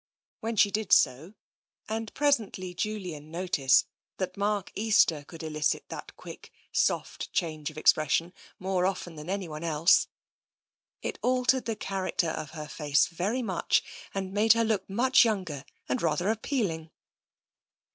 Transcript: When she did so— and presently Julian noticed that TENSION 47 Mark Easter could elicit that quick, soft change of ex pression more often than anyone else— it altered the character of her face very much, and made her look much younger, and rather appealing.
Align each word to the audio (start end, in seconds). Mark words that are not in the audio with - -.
When 0.39 0.55
she 0.55 0.71
did 0.71 0.91
so— 0.91 1.35
and 1.87 2.11
presently 2.15 2.73
Julian 2.73 3.29
noticed 3.29 3.85
that 4.17 4.33
TENSION 4.33 4.39
47 4.39 4.39
Mark 4.39 4.71
Easter 4.73 5.23
could 5.27 5.43
elicit 5.43 5.89
that 5.89 6.15
quick, 6.17 6.51
soft 6.71 7.31
change 7.31 7.69
of 7.69 7.77
ex 7.77 7.93
pression 7.93 8.33
more 8.57 8.87
often 8.87 9.13
than 9.15 9.29
anyone 9.29 9.63
else— 9.63 10.07
it 11.03 11.19
altered 11.21 11.65
the 11.65 11.75
character 11.75 12.29
of 12.31 12.49
her 12.57 12.67
face 12.67 13.05
very 13.05 13.43
much, 13.43 13.83
and 14.15 14.33
made 14.33 14.53
her 14.53 14.63
look 14.63 14.89
much 14.89 15.23
younger, 15.23 15.63
and 15.87 16.01
rather 16.01 16.29
appealing. 16.31 16.89